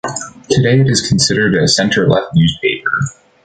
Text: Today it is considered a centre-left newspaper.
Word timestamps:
Today 0.49 0.79
it 0.81 0.89
is 0.89 1.07
considered 1.07 1.53
a 1.55 1.67
centre-left 1.67 2.33
newspaper. 2.33 3.01